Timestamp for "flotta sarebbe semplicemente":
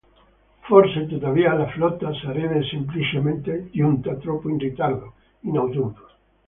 1.69-3.69